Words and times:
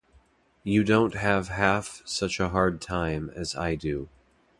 You 0.63 0.83
don't 0.83 1.13
have 1.13 1.49
half 1.49 2.01
such 2.05 2.39
a 2.39 2.49
hard 2.49 2.81
time 2.81 3.29
as 3.35 3.55
I 3.55 3.75
do. 3.75 4.09